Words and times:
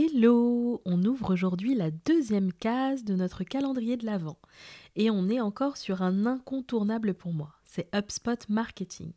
Hello 0.00 0.80
On 0.84 1.02
ouvre 1.02 1.32
aujourd'hui 1.32 1.74
la 1.74 1.90
deuxième 1.90 2.52
case 2.52 3.02
de 3.02 3.16
notre 3.16 3.42
calendrier 3.42 3.96
de 3.96 4.06
l'Avent. 4.06 4.38
Et 4.94 5.10
on 5.10 5.28
est 5.28 5.40
encore 5.40 5.76
sur 5.76 6.02
un 6.02 6.24
incontournable 6.24 7.14
pour 7.14 7.32
moi, 7.32 7.56
c'est 7.64 7.92
HubSpot 7.92 8.48
Marketing. 8.48 9.10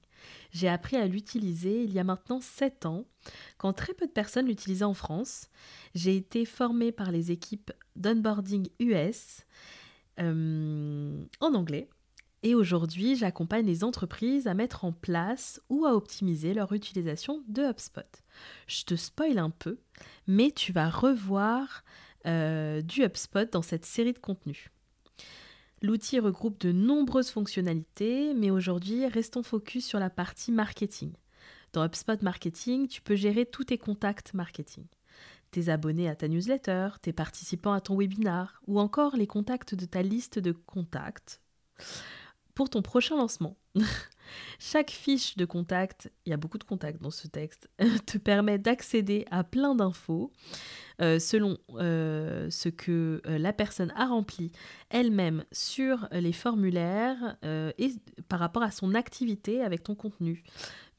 J'ai 0.50 0.68
appris 0.68 0.98
à 0.98 1.06
l'utiliser 1.06 1.84
il 1.84 1.94
y 1.94 2.00
a 2.00 2.04
maintenant 2.04 2.42
7 2.42 2.88
ans, 2.88 3.06
quand 3.60 3.74
très 3.74 3.94
peu 3.94 4.08
de 4.08 4.12
personnes 4.12 4.48
l'utilisaient 4.48 4.84
en 4.84 4.96
France. 4.96 5.50
J'ai 5.94 6.16
été 6.16 6.46
formée 6.46 6.92
par 6.92 7.12
les 7.12 7.30
équipes 7.30 7.72
d'onboarding 7.96 8.68
US 8.80 9.46
euh, 10.20 11.24
en 11.42 11.54
anglais 11.54 11.90
et 12.44 12.56
aujourd'hui, 12.56 13.16
j'accompagne 13.16 13.66
les 13.66 13.84
entreprises 13.84 14.48
à 14.48 14.56
mettre 14.56 14.84
en 14.84 14.92
place 14.92 15.62
ou 15.70 15.86
à 15.86 15.96
optimiser 15.96 16.54
leur 16.54 16.74
utilisation 16.74 17.44
de 17.48 17.62
HubSpot. 17.62 18.02
Je 18.66 18.84
te 18.84 18.96
spoil 18.96 19.38
un 19.38 19.52
peu, 19.52 19.78
mais 20.26 20.50
tu 20.52 20.72
vas 20.72 20.90
revoir 20.90 21.84
euh, 22.26 22.82
du 22.82 23.04
HubSpot 23.04 23.52
dans 23.52 23.62
cette 23.62 23.86
série 23.86 24.14
de 24.14 24.20
contenus. 24.20 24.70
L'outil 25.84 26.20
regroupe 26.20 26.60
de 26.60 26.72
nombreuses 26.72 27.30
fonctionnalités, 27.30 28.34
mais 28.34 28.50
aujourd'hui, 28.50 29.06
restons 29.08 29.44
focus 29.44 29.86
sur 29.86 30.00
la 30.00 30.10
partie 30.10 30.52
marketing. 30.52 31.14
Dans 31.74 31.86
HubSpot 31.86 32.22
Marketing, 32.22 32.88
tu 32.88 33.02
peux 33.02 33.16
gérer 33.16 33.46
tous 33.46 33.66
tes 33.66 33.78
contacts 33.78 34.34
marketing. 34.34 34.86
Tes 35.52 35.70
abonnés 35.70 36.10
à 36.10 36.16
ta 36.16 36.28
newsletter, 36.28 36.90
tes 37.02 37.14
participants 37.14 37.74
à 37.74 37.82
ton 37.82 37.98
webinar, 37.98 38.62
ou 38.68 38.80
encore 38.80 39.16
les 39.16 39.28
contacts 39.28 39.76
de 39.76 39.86
ta 39.86 40.02
liste 40.02 40.40
de 40.40 40.52
contacts 40.52 41.42
pour 42.62 42.70
ton 42.70 42.84
prochain 42.84 43.18
lancement. 43.18 43.58
Chaque 44.60 44.92
fiche 44.92 45.36
de 45.36 45.46
contact, 45.46 46.12
il 46.28 46.30
y 46.30 46.34
a 46.34 46.38
beaucoup 46.38 46.60
de 46.60 46.64
contacts 46.64 47.02
dans 47.02 47.10
ce 47.10 47.28
texte, 47.28 47.72
te 48.06 48.20
permet 48.20 48.60
d'accéder 48.60 49.26
à 49.32 49.44
plein 49.44 49.74
d'infos 49.74 50.32
euh, 51.02 51.18
selon 51.18 51.58
euh, 51.72 52.52
ce 52.52 52.70
que 52.70 53.20
euh, 53.26 53.40
la 53.40 53.52
personne 53.52 53.92
a 53.96 54.06
rempli 54.06 54.52
elle-même 54.92 55.44
sur 55.52 56.08
les 56.12 56.34
formulaires 56.34 57.36
et 57.42 57.94
par 58.30 58.38
rapport 58.38 58.62
à 58.62 58.70
son 58.70 58.94
activité 58.94 59.64
avec 59.64 59.82
ton 59.82 59.96
contenu. 59.96 60.44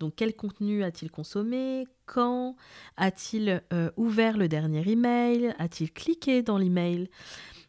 Donc 0.01 0.15
quel 0.17 0.35
contenu 0.35 0.83
a-t-il 0.83 1.13
consommé? 1.13 1.87
Quand 2.07 2.57
A-t-il 2.97 3.63
ouvert 3.97 4.37
le 4.37 4.49
dernier 4.49 4.83
email? 4.91 5.55
A-t-il 5.61 5.93
cliqué 5.93 6.43
dans 6.43 6.59
l'email? 6.59 7.09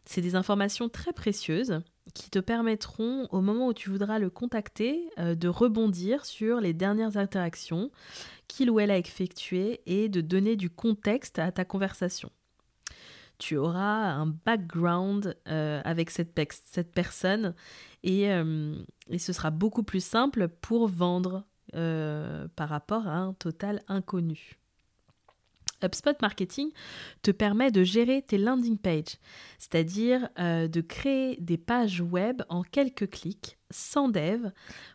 C'est 0.04 0.20
des 0.20 0.34
informations 0.34 0.88
très 0.88 1.12
précieuses 1.12 1.80
qui 2.12 2.30
te 2.30 2.38
permettront, 2.38 3.26
au 3.30 3.40
moment 3.40 3.68
où 3.68 3.74
tu 3.74 3.88
voudras 3.88 4.18
le 4.18 4.28
contacter, 4.28 5.08
euh, 5.18 5.34
de 5.34 5.48
rebondir 5.48 6.26
sur 6.26 6.60
les 6.60 6.74
dernières 6.74 7.16
interactions 7.16 7.90
qu'il 8.46 8.70
ou 8.70 8.78
elle 8.78 8.90
a 8.90 8.98
effectuées 8.98 9.80
et 9.86 10.08
de 10.08 10.20
donner 10.20 10.56
du 10.56 10.68
contexte 10.68 11.38
à 11.38 11.50
ta 11.50 11.64
conversation. 11.64 12.30
Tu 13.38 13.56
auras 13.56 14.12
un 14.12 14.26
background 14.26 15.36
euh, 15.48 15.80
avec 15.84 16.10
cette, 16.10 16.34
personne 16.92 17.54
euh, 18.06 18.76
et, 19.10 19.18
ce 19.18 19.32
sera 19.32 19.50
beaucoup 19.50 19.82
plus 19.82 20.04
simple 20.04 20.48
pour 20.48 20.88
vendre 20.88 21.44
par 21.72 22.68
rapport 22.68 23.08
à 23.08 23.16
un 23.16 23.32
total 23.32 23.82
inconnu. 23.88 24.60
HubSpot 25.84 26.16
Marketing 26.22 26.70
te 27.22 27.30
permet 27.30 27.70
de 27.70 27.82
gérer 27.82 28.22
tes 28.22 28.38
landing 28.38 28.78
pages, 28.78 29.18
c'est-à-dire 29.58 30.28
euh, 30.38 30.68
de 30.68 30.80
créer 30.80 31.36
des 31.40 31.58
pages 31.58 32.00
web 32.00 32.42
en 32.48 32.62
quelques 32.62 33.10
clics, 33.10 33.58
sans 33.70 34.08
dev, 34.08 34.50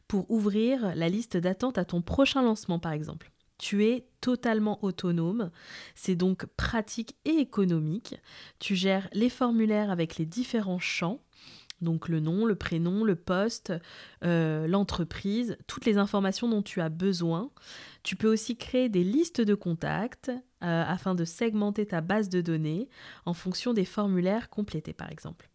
pour 0.08 0.30
ouvrir 0.32 0.96
la 0.96 1.10
liste 1.10 1.38
d'attente 1.38 1.78
à 1.78 1.86
ton 1.86 2.02
prochain 2.02 2.42
lancement 2.42 2.80
par 2.80 2.94
exemple. 2.94 3.32
Tu 3.58 3.86
es 3.86 4.08
totalement 4.22 4.82
autonome, 4.84 5.52
c'est 5.94 6.16
donc 6.16 6.46
pratique 6.46 7.18
et 7.26 7.40
économique. 7.40 8.16
Tu 8.60 8.76
gères 8.76 9.10
les 9.12 9.30
formulaires 9.30 9.92
avec 9.92 10.18
les 10.18 10.26
différents 10.26 10.80
champs 10.80 11.20
donc 11.82 12.10
le 12.10 12.20
nom, 12.20 12.46
le 12.46 12.56
prénom, 12.56 13.04
le 13.04 13.16
poste, 13.16 13.74
euh, 14.24 14.68
l'entreprise, 14.68 15.58
toutes 15.68 15.86
les 15.86 15.98
informations 15.98 16.48
dont 16.48 16.62
tu 16.62 16.82
as 16.82 16.90
besoin. 16.90 17.52
Tu 18.04 18.16
peux 18.16 18.32
aussi 18.32 18.58
créer 18.58 18.90
des 18.90 19.04
listes 19.04 19.42
de 19.42 19.56
contacts 19.56 20.32
euh, 20.64 20.84
afin 20.86 21.16
de 21.16 21.26
segmenter 21.26 21.86
ta 21.86 22.02
base 22.02 22.30
de 22.30 22.42
données 22.42 22.90
en 23.26 23.34
fonction 23.34 23.74
des 23.74 23.86
formulaires 23.86 24.50
complétés 24.50 24.94
par 24.94 25.12
exemple. 25.12 25.50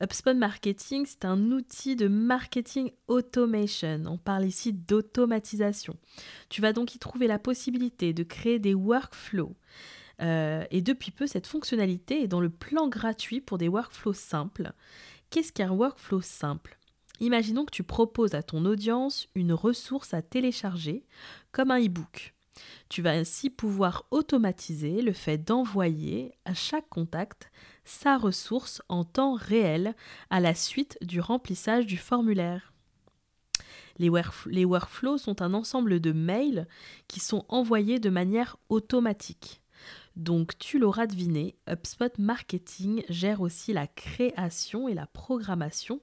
HubSpot 0.00 0.34
Marketing, 0.34 1.06
c'est 1.06 1.24
un 1.24 1.50
outil 1.50 1.96
de 1.96 2.06
marketing 2.06 2.92
automation. 3.08 4.04
On 4.06 4.16
parle 4.16 4.44
ici 4.44 4.72
d'automatisation. 4.72 5.96
Tu 6.48 6.60
vas 6.60 6.72
donc 6.72 6.94
y 6.94 6.98
trouver 6.98 7.26
la 7.26 7.40
possibilité 7.40 8.12
de 8.12 8.22
créer 8.22 8.60
des 8.60 8.74
workflows. 8.74 9.56
Euh, 10.20 10.64
et 10.70 10.82
depuis 10.82 11.10
peu, 11.10 11.26
cette 11.26 11.48
fonctionnalité 11.48 12.22
est 12.22 12.28
dans 12.28 12.40
le 12.40 12.50
plan 12.50 12.88
gratuit 12.88 13.40
pour 13.40 13.58
des 13.58 13.68
workflows 13.68 14.12
simples. 14.12 14.72
Qu'est-ce 15.30 15.52
qu'un 15.52 15.70
workflow 15.70 16.20
simple? 16.20 16.78
Imaginons 17.20 17.64
que 17.64 17.72
tu 17.72 17.82
proposes 17.82 18.34
à 18.34 18.44
ton 18.44 18.64
audience 18.64 19.28
une 19.34 19.52
ressource 19.52 20.14
à 20.14 20.22
télécharger, 20.22 21.04
comme 21.50 21.72
un 21.72 21.80
e-book. 21.80 22.34
Tu 22.88 23.02
vas 23.02 23.12
ainsi 23.12 23.50
pouvoir 23.50 24.06
automatiser 24.10 25.02
le 25.02 25.12
fait 25.12 25.38
d'envoyer 25.38 26.32
à 26.44 26.54
chaque 26.54 26.88
contact 26.88 27.50
sa 27.84 28.16
ressource 28.16 28.82
en 28.88 29.04
temps 29.04 29.34
réel 29.34 29.94
à 30.30 30.40
la 30.40 30.54
suite 30.54 30.98
du 31.02 31.20
remplissage 31.20 31.86
du 31.86 31.98
formulaire. 31.98 32.72
Les, 33.98 34.08
workflows 34.64 35.18
sont 35.18 35.42
un 35.42 35.54
ensemble 35.54 36.00
de 36.00 36.12
mails 36.12 36.68
qui 37.08 37.20
sont 37.20 37.44
envoyés 37.48 37.98
de 37.98 38.10
manière 38.10 38.56
automatique. 38.68 39.60
Donc 40.16 40.56
tu 40.58 40.78
l'auras 40.78 41.06
deviné, 41.06 41.56
HubSpot 41.68 42.18
Marketing 42.18 43.02
gère 43.08 43.40
aussi 43.40 43.72
la 43.72 43.86
création 43.86 44.88
et 44.88 44.94
la 44.94 45.06
programmation 45.06 46.00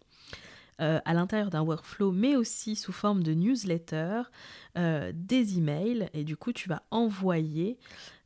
euh, 0.81 0.99
à 1.05 1.13
l'intérieur 1.13 1.49
d'un 1.49 1.61
workflow, 1.61 2.11
mais 2.11 2.35
aussi 2.35 2.75
sous 2.75 2.91
forme 2.91 3.23
de 3.23 3.33
newsletter, 3.33 4.23
euh, 4.77 5.13
des 5.15 5.57
emails, 5.57 6.09
et 6.13 6.25
du 6.25 6.35
coup 6.35 6.51
tu 6.51 6.67
vas 6.67 6.83
envoyer 6.91 7.77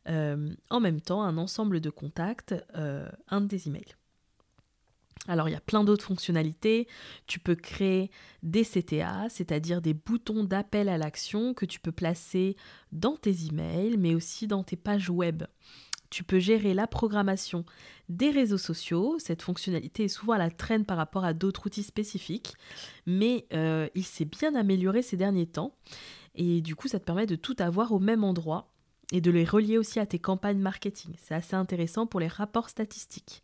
euh, 0.08 0.52
en 0.72 0.80
même 0.80 1.00
temps 1.00 1.22
un 1.22 1.38
ensemble 1.38 1.80
de 1.80 1.92
contacts, 1.92 2.56
un 2.74 3.42
des 3.42 3.68
emails. 3.68 3.96
Alors 5.28 5.48
il 5.48 5.52
y 5.52 5.56
a 5.56 5.62
plein 5.62 5.84
d'autres 5.84 6.06
fonctionnalités. 6.06 6.88
Tu 7.28 7.40
peux 7.40 7.54
créer 7.54 8.10
des 8.42 8.64
CTA, 8.64 9.28
c'est-à-dire 9.30 9.80
des 9.80 9.94
boutons 9.94 10.44
d'appel 10.44 10.90
à 10.90 10.98
l'action 10.98 11.54
que 11.54 11.68
tu 11.68 11.80
peux 11.80 11.92
placer 11.92 12.56
dans 12.92 13.16
tes 13.16 13.46
emails, 13.46 13.98
mais 13.98 14.16
aussi 14.16 14.48
dans 14.48 14.64
tes 14.64 14.76
pages 14.76 15.12
web. 15.12 15.44
Tu 16.10 16.24
peux 16.24 16.40
gérer 16.40 16.74
la 16.74 16.88
programmation 16.88 17.66
des 18.08 18.32
réseaux 18.32 18.58
sociaux. 18.58 19.18
Cette 19.20 19.42
fonctionnalité 19.42 20.06
est 20.06 20.10
souvent 20.10 20.34
à 20.34 20.38
la 20.38 20.50
traîne 20.50 20.86
par 20.86 20.98
rapport 20.98 21.24
à 21.24 21.34
d'autres 21.34 21.68
outils 21.68 21.84
spécifiques, 21.84 22.54
mais 23.06 23.46
euh, 23.54 23.88
il 23.96 24.06
s'est 24.06 24.26
bien 24.26 24.56
amélioré 24.56 25.02
ces 25.02 25.18
derniers 25.18 25.48
temps. 25.48 25.76
Et 26.36 26.62
du 26.62 26.76
coup, 26.76 26.88
ça 26.88 27.00
te 27.00 27.06
permet 27.06 27.28
de 27.28 27.36
tout 27.36 27.56
avoir 27.60 27.92
au 27.92 28.00
même 28.00 28.24
endroit 28.24 28.72
et 29.12 29.22
de 29.22 29.32
les 29.32 29.44
relier 29.44 29.78
aussi 29.78 30.00
à 30.00 30.06
tes 30.06 30.20
campagnes 30.20 30.60
marketing. 30.60 31.14
C'est 31.18 31.36
assez 31.36 31.56
intéressant 31.56 32.06
pour 32.06 32.20
les 32.20 32.28
rapports 32.28 32.70
statistiques. 32.70 33.44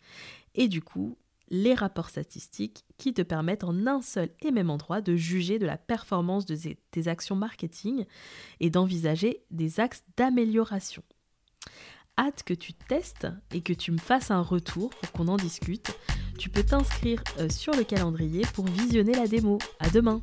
Et 0.53 0.67
du 0.67 0.81
coup, 0.81 1.17
les 1.50 1.73
rapports 1.73 2.09
statistiques 2.09 2.85
qui 2.97 3.13
te 3.13 3.21
permettent 3.21 3.63
en 3.63 3.85
un 3.85 4.01
seul 4.01 4.29
et 4.41 4.51
même 4.51 4.69
endroit 4.69 5.01
de 5.01 5.15
juger 5.15 5.59
de 5.59 5.65
la 5.65 5.77
performance 5.77 6.45
de 6.45 6.57
tes 6.91 7.07
actions 7.07 7.35
marketing 7.35 8.06
et 8.59 8.69
d'envisager 8.69 9.44
des 9.51 9.79
axes 9.79 10.03
d'amélioration 10.17 11.03
hâte 12.17 12.44
que 12.44 12.53
tu 12.53 12.73
testes 12.73 13.27
et 13.53 13.62
que 13.62 13.73
tu 13.73 13.91
me 13.91 13.97
fasses 13.97 14.31
un 14.31 14.41
retour 14.41 14.89
pour 14.89 15.12
qu'on 15.12 15.27
en 15.27 15.38
discute. 15.38 15.97
Tu 16.38 16.50
peux 16.50 16.63
t'inscrire 16.63 17.23
euh, 17.39 17.50
sur 17.50 17.73
le 17.73 17.83
calendrier 17.83 18.44
pour 18.53 18.65
visionner 18.65 19.13
la 19.13 19.27
démo. 19.27 19.57
À 19.79 19.89
demain! 19.89 20.21